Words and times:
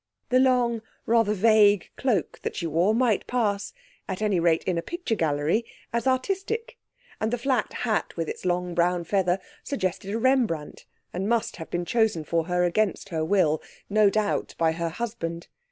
The 0.29 0.39
long, 0.39 0.81
rather 1.05 1.35
vague 1.35 1.91
cloak 1.95 2.39
that 2.41 2.55
she 2.55 2.65
wore 2.65 2.95
might 2.95 3.27
pass 3.27 3.71
at 4.09 4.19
any 4.19 4.39
rate, 4.39 4.63
in 4.63 4.79
a 4.79 4.81
picture 4.81 5.13
gallery 5.13 5.63
as 5.93 6.07
artistic, 6.07 6.77
and 7.19 7.29
the 7.31 7.37
flat 7.37 7.71
hat 7.71 8.17
with 8.17 8.27
its 8.27 8.43
long 8.43 8.73
brown 8.73 9.03
feather 9.03 9.37
suggested 9.63 10.09
a 10.11 10.17
Rembrandt, 10.17 10.87
and 11.13 11.29
must 11.29 11.57
have 11.57 11.69
been 11.69 11.85
chosen 11.85 12.23
for 12.23 12.45
her 12.45 12.63
against 12.63 13.09
her 13.09 13.23
will, 13.23 13.61
no 13.91 14.09
doubt 14.09 14.55
by 14.57 14.71
her 14.71 14.89
husband. 14.89 15.47